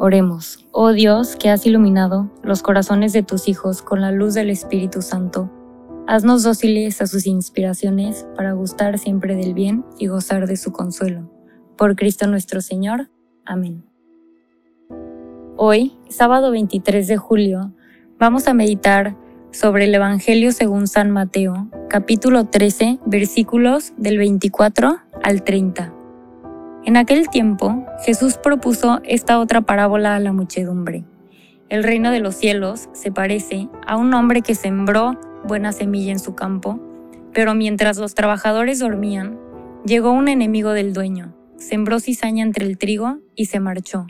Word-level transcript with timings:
Oremos, 0.00 0.64
oh 0.70 0.92
Dios, 0.92 1.34
que 1.34 1.50
has 1.50 1.66
iluminado 1.66 2.30
los 2.44 2.62
corazones 2.62 3.12
de 3.12 3.24
tus 3.24 3.48
hijos 3.48 3.82
con 3.82 4.00
la 4.00 4.12
luz 4.12 4.32
del 4.32 4.48
Espíritu 4.48 5.02
Santo. 5.02 5.50
Haznos 6.06 6.44
dóciles 6.44 7.02
a 7.02 7.08
sus 7.08 7.26
inspiraciones 7.26 8.24
para 8.36 8.52
gustar 8.52 9.00
siempre 9.00 9.34
del 9.34 9.54
bien 9.54 9.84
y 9.98 10.06
gozar 10.06 10.46
de 10.46 10.56
su 10.56 10.70
consuelo. 10.70 11.28
Por 11.76 11.96
Cristo 11.96 12.28
nuestro 12.28 12.60
Señor. 12.60 13.10
Amén. 13.44 13.84
Hoy, 15.56 15.98
sábado 16.08 16.52
23 16.52 17.08
de 17.08 17.16
julio, 17.16 17.74
vamos 18.20 18.46
a 18.46 18.54
meditar 18.54 19.16
sobre 19.50 19.86
el 19.86 19.94
Evangelio 19.96 20.52
según 20.52 20.86
San 20.86 21.10
Mateo, 21.10 21.68
capítulo 21.88 22.44
13, 22.44 23.00
versículos 23.04 23.94
del 23.96 24.18
24 24.18 25.00
al 25.24 25.42
30. 25.42 25.97
En 26.88 26.96
aquel 26.96 27.28
tiempo, 27.28 27.84
Jesús 28.06 28.38
propuso 28.38 29.02
esta 29.04 29.40
otra 29.40 29.60
parábola 29.60 30.16
a 30.16 30.20
la 30.20 30.32
muchedumbre. 30.32 31.04
El 31.68 31.84
reino 31.84 32.10
de 32.10 32.20
los 32.20 32.34
cielos 32.34 32.88
se 32.94 33.12
parece 33.12 33.68
a 33.86 33.98
un 33.98 34.14
hombre 34.14 34.40
que 34.40 34.54
sembró 34.54 35.20
buena 35.44 35.72
semilla 35.72 36.12
en 36.12 36.18
su 36.18 36.34
campo, 36.34 36.80
pero 37.34 37.54
mientras 37.54 37.98
los 37.98 38.14
trabajadores 38.14 38.78
dormían, 38.78 39.38
llegó 39.84 40.12
un 40.12 40.28
enemigo 40.28 40.72
del 40.72 40.94
dueño 40.94 41.34
sembró 41.58 42.00
cizaña 42.00 42.42
entre 42.42 42.64
el 42.64 42.78
trigo 42.78 43.18
y 43.34 43.46
se 43.46 43.60
marchó. 43.60 44.06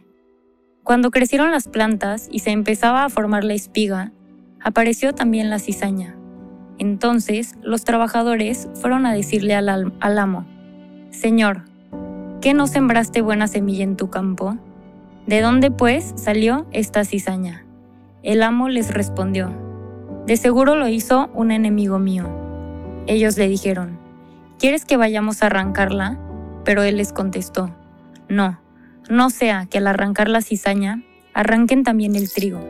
Cuando 0.85 1.11
crecieron 1.11 1.51
las 1.51 1.67
plantas 1.67 2.29
y 2.31 2.39
se 2.39 2.51
empezaba 2.51 3.05
a 3.05 3.09
formar 3.09 3.43
la 3.43 3.55
espiga, 3.55 4.13
apareció 4.63 5.15
también 5.15 5.51
la 5.51 5.59
cizaña. 5.59 6.17
Entonces 6.79 7.57
los 7.63 7.83
trabajadores 7.83 8.69
fueron 8.75 9.05
a 9.05 9.13
decirle 9.13 9.55
al, 9.55 9.93
al 9.99 10.19
amo, 10.19 10.47
Señor, 11.11 11.68
¿qué 12.41 12.55
no 12.55 12.67
sembraste 12.67 13.21
buena 13.21 13.49
semilla 13.49 13.85
en 13.85 13.97
tu 13.97 14.11
campo? 14.11 14.57
¿De 15.27 15.41
dónde 15.41 15.71
pues 15.71 16.15
salió 16.17 16.67
esta 16.73 17.05
cizaña? 17.05 17.65
El 18.23 18.43
amo 18.43 18.69
les 18.69 18.93
respondió, 18.93 19.53
De 20.27 20.37
seguro 20.37 20.77
lo 20.77 20.89
hizo 20.89 21.31
un 21.35 21.51
enemigo 21.51 21.99
mío. 21.99 22.29
Ellos 23.07 23.37
le 23.37 23.49
dijeron, 23.49 23.99
¿Quieres 24.59 24.85
que 24.85 24.97
vayamos 24.97 25.43
a 25.43 25.47
arrancarla? 25.47 26.19
Pero 26.65 26.83
él 26.83 26.97
les 26.97 27.13
contestó, 27.13 27.75
No, 28.29 28.61
no 29.09 29.31
sea 29.31 29.67
que 29.67 29.79
al 29.79 29.87
arrancar 29.87 30.29
la 30.29 30.43
cizaña, 30.43 31.03
arranquen 31.35 31.83
también 31.83 32.15
el 32.15 32.31
trigo. 32.33 32.61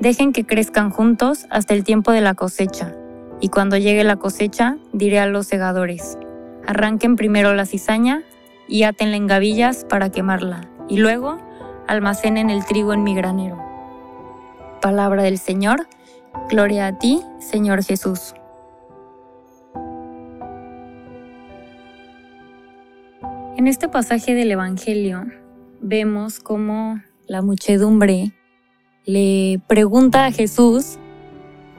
Dejen 0.00 0.32
que 0.32 0.44
crezcan 0.44 0.90
juntos 0.90 1.46
hasta 1.50 1.74
el 1.74 1.84
tiempo 1.84 2.12
de 2.12 2.20
la 2.20 2.34
cosecha, 2.34 2.94
y 3.40 3.48
cuando 3.48 3.76
llegue 3.76 4.04
la 4.04 4.16
cosecha, 4.16 4.76
diré 4.92 5.18
a 5.18 5.26
los 5.26 5.46
segadores, 5.46 6.18
arranquen 6.66 7.16
primero 7.16 7.54
la 7.54 7.66
cizaña 7.66 8.22
y 8.68 8.84
átenla 8.84 9.16
en 9.16 9.26
gavillas 9.26 9.84
para 9.84 10.10
quemarla, 10.10 10.68
y 10.88 10.98
luego 10.98 11.38
almacenen 11.86 12.50
el 12.50 12.64
trigo 12.64 12.92
en 12.92 13.02
mi 13.02 13.14
granero. 13.14 13.58
Palabra 14.80 15.22
del 15.22 15.38
Señor, 15.38 15.88
gloria 16.48 16.86
a 16.86 16.98
ti, 16.98 17.22
Señor 17.40 17.82
Jesús. 17.82 18.34
En 23.56 23.66
este 23.66 23.88
pasaje 23.88 24.34
del 24.34 24.52
Evangelio 24.52 25.24
vemos 25.80 26.38
cómo 26.38 27.00
la 27.26 27.42
muchedumbre 27.42 28.32
le 29.04 29.60
pregunta 29.66 30.26
a 30.26 30.30
Jesús 30.30 30.98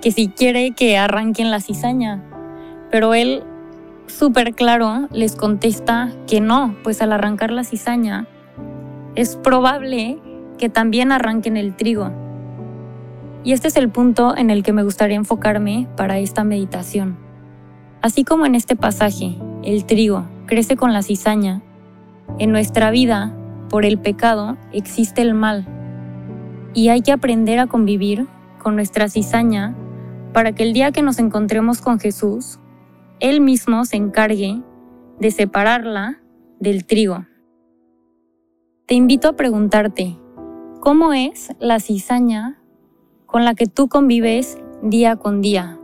que 0.02 0.12
si 0.12 0.30
quiere 0.30 0.72
que 0.72 0.98
arranquen 0.98 1.52
la 1.52 1.62
cizaña, 1.62 2.24
pero 2.92 3.14
él 3.14 3.44
súper 4.10 4.54
claro 4.54 5.08
les 5.12 5.36
contesta 5.36 6.12
que 6.28 6.42
no, 6.42 6.76
pues 6.84 7.02
al 7.02 7.14
arrancar 7.14 7.52
la 7.52 7.64
cizaña 7.64 8.28
es 9.16 9.36
probable 9.36 10.20
que 10.58 10.70
también 10.70 11.12
arranquen 11.12 11.58
el 11.58 11.76
trigo. 11.76 12.12
Y 13.44 13.54
este 13.54 13.70
es 13.70 13.78
el 13.78 13.90
punto 13.90 14.36
en 14.36 14.50
el 14.50 14.64
que 14.64 14.74
me 14.74 14.84
gustaría 14.84 15.16
enfocarme 15.16 15.88
para 15.96 16.20
esta 16.20 16.44
meditación. 16.44 17.18
Así 18.02 18.24
como 18.24 18.46
en 18.46 18.56
este 18.56 18.76
pasaje, 18.76 19.38
el 19.64 19.86
trigo 19.86 20.26
crece 20.46 20.76
con 20.76 20.94
la 20.94 21.04
cizaña, 21.04 21.62
en 22.38 22.52
nuestra 22.52 22.92
vida, 22.92 23.34
por 23.70 23.86
el 23.86 24.00
pecado, 24.00 24.58
existe 24.72 25.22
el 25.22 25.34
mal 25.34 25.68
y 26.74 26.90
hay 26.90 27.02
que 27.02 27.12
aprender 27.12 27.60
a 27.60 27.68
convivir 27.68 28.28
con 28.60 28.76
nuestra 28.76 29.10
cizaña 29.10 29.76
para 30.34 30.54
que 30.54 30.64
el 30.64 30.74
día 30.74 30.92
que 30.92 31.02
nos 31.02 31.20
encontremos 31.20 31.82
con 31.82 32.00
Jesús, 32.00 32.60
Él 33.20 33.42
mismo 33.42 33.84
se 33.84 33.98
encargue 33.98 34.62
de 35.20 35.32
separarla 35.32 36.22
del 36.60 36.86
trigo. 36.86 37.26
Te 38.86 38.96
invito 38.96 39.28
a 39.28 39.36
preguntarte, 39.36 40.18
¿cómo 40.80 41.12
es 41.12 41.50
la 41.60 41.82
cizaña 41.82 42.62
con 43.26 43.44
la 43.44 43.56
que 43.56 43.66
tú 43.66 43.90
convives 43.90 44.58
día 44.82 45.18
con 45.18 45.42
día? 45.42 45.78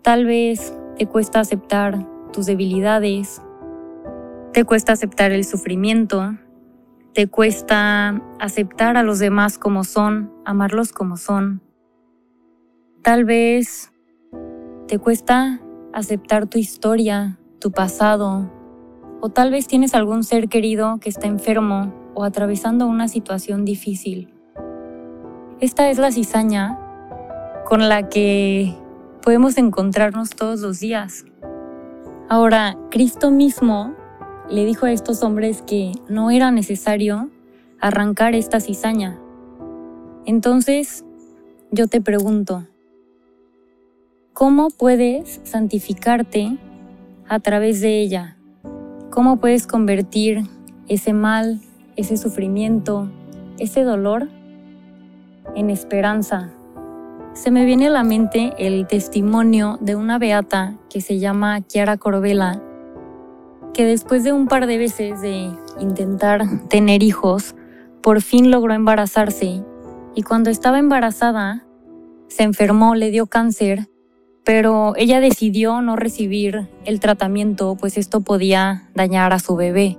Tal 0.00 0.24
vez 0.24 0.74
te 0.96 1.06
cuesta 1.06 1.40
aceptar 1.40 2.06
tus 2.32 2.46
debilidades, 2.46 3.42
te 4.54 4.64
cuesta 4.64 4.92
aceptar 4.92 5.32
el 5.32 5.44
sufrimiento, 5.44 6.38
te 7.12 7.28
cuesta 7.28 8.22
aceptar 8.40 8.96
a 8.96 9.02
los 9.02 9.18
demás 9.18 9.58
como 9.58 9.84
son, 9.84 10.32
amarlos 10.46 10.92
como 10.92 11.18
son. 11.18 11.60
Tal 13.02 13.26
vez 13.26 13.92
te 14.88 14.98
cuesta 14.98 15.60
aceptar 15.96 16.46
tu 16.46 16.58
historia, 16.58 17.38
tu 17.58 17.70
pasado, 17.72 18.52
o 19.22 19.30
tal 19.30 19.50
vez 19.50 19.66
tienes 19.66 19.94
algún 19.94 20.24
ser 20.24 20.50
querido 20.50 20.98
que 21.00 21.08
está 21.08 21.26
enfermo 21.26 21.94
o 22.12 22.22
atravesando 22.22 22.86
una 22.86 23.08
situación 23.08 23.64
difícil. 23.64 24.30
Esta 25.58 25.88
es 25.88 25.96
la 25.96 26.12
cizaña 26.12 26.78
con 27.64 27.88
la 27.88 28.10
que 28.10 28.74
podemos 29.22 29.56
encontrarnos 29.56 30.28
todos 30.36 30.60
los 30.60 30.80
días. 30.80 31.24
Ahora, 32.28 32.76
Cristo 32.90 33.30
mismo 33.30 33.94
le 34.50 34.66
dijo 34.66 34.84
a 34.84 34.92
estos 34.92 35.22
hombres 35.22 35.62
que 35.62 35.92
no 36.10 36.30
era 36.30 36.50
necesario 36.50 37.30
arrancar 37.80 38.34
esta 38.34 38.60
cizaña. 38.60 39.18
Entonces, 40.26 41.06
yo 41.70 41.88
te 41.88 42.02
pregunto, 42.02 42.66
¿cómo 44.36 44.68
puedes 44.68 45.40
santificarte 45.44 46.58
a 47.26 47.40
través 47.40 47.80
de 47.80 48.02
ella? 48.02 48.36
¿Cómo 49.08 49.38
puedes 49.38 49.66
convertir 49.66 50.42
ese 50.88 51.14
mal, 51.14 51.62
ese 51.96 52.18
sufrimiento, 52.18 53.10
ese 53.58 53.82
dolor 53.82 54.28
en 55.54 55.70
esperanza? 55.70 56.50
Se 57.32 57.50
me 57.50 57.64
viene 57.64 57.86
a 57.86 57.90
la 57.90 58.04
mente 58.04 58.52
el 58.58 58.86
testimonio 58.86 59.78
de 59.80 59.96
una 59.96 60.18
beata 60.18 60.76
que 60.90 61.00
se 61.00 61.18
llama 61.18 61.62
Chiara 61.62 61.96
Corbella, 61.96 62.60
que 63.72 63.86
después 63.86 64.22
de 64.22 64.34
un 64.34 64.48
par 64.48 64.66
de 64.66 64.76
veces 64.76 65.22
de 65.22 65.50
intentar 65.80 66.42
tener 66.68 67.02
hijos, 67.02 67.54
por 68.02 68.20
fin 68.20 68.50
logró 68.50 68.74
embarazarse 68.74 69.62
y 70.14 70.22
cuando 70.24 70.50
estaba 70.50 70.78
embarazada 70.78 71.64
se 72.28 72.42
enfermó, 72.42 72.96
le 72.96 73.10
dio 73.10 73.28
cáncer, 73.28 73.88
pero 74.46 74.94
ella 74.96 75.18
decidió 75.18 75.82
no 75.82 75.96
recibir 75.96 76.68
el 76.84 77.00
tratamiento 77.00 77.74
pues 77.74 77.98
esto 77.98 78.20
podía 78.20 78.84
dañar 78.94 79.32
a 79.32 79.40
su 79.40 79.56
bebé. 79.56 79.98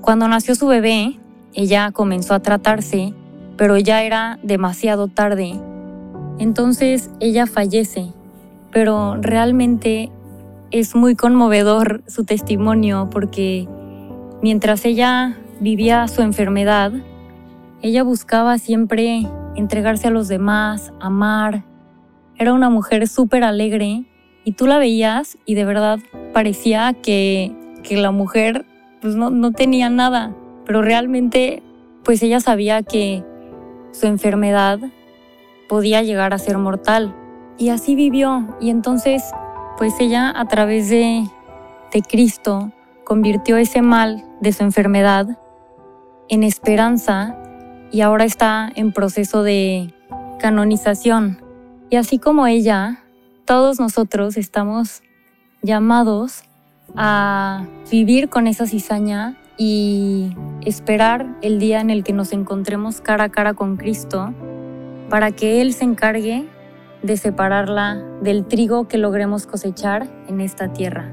Cuando 0.00 0.26
nació 0.26 0.56
su 0.56 0.66
bebé, 0.66 1.20
ella 1.54 1.92
comenzó 1.92 2.34
a 2.34 2.40
tratarse, 2.40 3.14
pero 3.56 3.78
ya 3.78 4.02
era 4.02 4.40
demasiado 4.42 5.06
tarde. 5.06 5.60
Entonces 6.40 7.08
ella 7.20 7.46
fallece, 7.46 8.08
pero 8.72 9.14
realmente 9.20 10.10
es 10.72 10.96
muy 10.96 11.14
conmovedor 11.14 12.02
su 12.08 12.24
testimonio 12.24 13.10
porque 13.12 13.68
mientras 14.42 14.84
ella 14.84 15.38
vivía 15.60 16.08
su 16.08 16.22
enfermedad, 16.22 16.90
ella 17.80 18.02
buscaba 18.02 18.58
siempre 18.58 19.24
entregarse 19.54 20.08
a 20.08 20.10
los 20.10 20.26
demás, 20.26 20.92
amar. 20.98 21.62
Era 22.42 22.54
una 22.54 22.70
mujer 22.70 23.06
súper 23.06 23.44
alegre 23.44 24.02
y 24.42 24.50
tú 24.50 24.66
la 24.66 24.78
veías 24.78 25.38
y 25.46 25.54
de 25.54 25.64
verdad 25.64 26.00
parecía 26.32 26.92
que, 26.92 27.54
que 27.84 27.96
la 27.96 28.10
mujer 28.10 28.66
pues 29.00 29.14
no, 29.14 29.30
no 29.30 29.52
tenía 29.52 29.88
nada, 29.90 30.34
pero 30.66 30.82
realmente 30.82 31.62
pues 32.02 32.20
ella 32.20 32.40
sabía 32.40 32.82
que 32.82 33.22
su 33.92 34.08
enfermedad 34.08 34.80
podía 35.68 36.02
llegar 36.02 36.34
a 36.34 36.38
ser 36.38 36.58
mortal. 36.58 37.14
Y 37.58 37.68
así 37.68 37.94
vivió. 37.94 38.56
Y 38.60 38.70
entonces, 38.70 39.22
pues 39.78 39.94
ella 40.00 40.32
a 40.34 40.44
través 40.46 40.90
de, 40.90 41.24
de 41.92 42.02
Cristo 42.02 42.72
convirtió 43.04 43.56
ese 43.56 43.82
mal 43.82 44.24
de 44.40 44.52
su 44.52 44.64
enfermedad 44.64 45.38
en 46.28 46.42
esperanza 46.42 47.38
y 47.92 48.00
ahora 48.00 48.24
está 48.24 48.68
en 48.74 48.90
proceso 48.90 49.44
de 49.44 49.94
canonización. 50.40 51.41
Y 51.92 51.96
así 51.96 52.18
como 52.18 52.46
ella, 52.46 53.04
todos 53.44 53.78
nosotros 53.78 54.38
estamos 54.38 55.02
llamados 55.60 56.42
a 56.96 57.66
vivir 57.90 58.30
con 58.30 58.46
esa 58.46 58.66
cizaña 58.66 59.36
y 59.58 60.34
esperar 60.64 61.36
el 61.42 61.58
día 61.58 61.82
en 61.82 61.90
el 61.90 62.02
que 62.02 62.14
nos 62.14 62.32
encontremos 62.32 63.02
cara 63.02 63.24
a 63.24 63.28
cara 63.28 63.52
con 63.52 63.76
Cristo 63.76 64.32
para 65.10 65.32
que 65.32 65.60
Él 65.60 65.74
se 65.74 65.84
encargue 65.84 66.48
de 67.02 67.18
separarla 67.18 68.02
del 68.22 68.46
trigo 68.46 68.88
que 68.88 68.96
logremos 68.96 69.46
cosechar 69.46 70.08
en 70.28 70.40
esta 70.40 70.72
tierra. 70.72 71.12